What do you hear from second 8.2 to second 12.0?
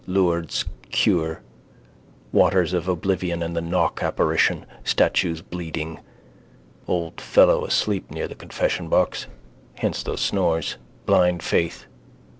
that confessionbox. Hence those snores. Blind faith.